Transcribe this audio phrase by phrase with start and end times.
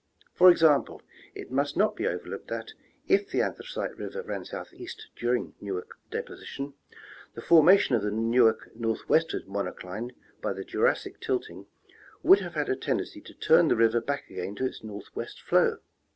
[0.33, 1.03] For example,
[1.35, 2.73] it must not be overlooked that,
[3.07, 6.73] if the Anthracite river ran southeast during Newark deposition,
[7.35, 10.09] the formation of the Newark northwestward monocline
[10.41, 11.67] by the Jurassic tilting
[12.23, 15.77] would have had a tendency to turn the river back again to its northwest flow.